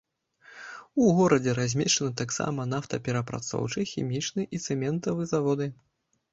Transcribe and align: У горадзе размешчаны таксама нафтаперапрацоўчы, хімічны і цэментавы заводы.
У 1.01 1.11
горадзе 1.17 1.51
размешчаны 1.59 2.11
таксама 2.23 2.67
нафтаперапрацоўчы, 2.73 3.87
хімічны 3.95 4.49
і 4.55 4.65
цэментавы 4.67 5.33
заводы. 5.37 5.73